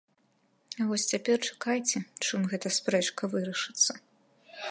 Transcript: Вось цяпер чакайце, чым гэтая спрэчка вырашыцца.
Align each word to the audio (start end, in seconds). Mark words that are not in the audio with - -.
Вось 0.91 1.05
цяпер 1.11 1.37
чакайце, 1.49 1.97
чым 2.27 2.49
гэтая 2.53 2.73
спрэчка 2.79 3.23
вырашыцца. 3.37 3.91